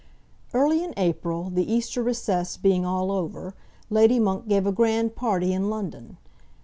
[0.51, 3.53] Early in April, the Easter recess being all over,
[3.91, 6.17] Lady Monk gave a grand party in London.